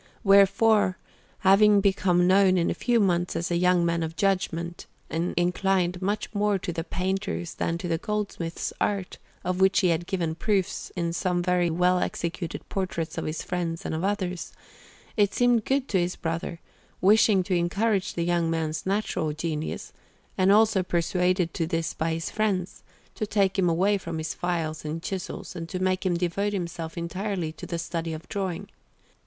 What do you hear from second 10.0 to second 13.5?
given proofs in some very well executed portraits of his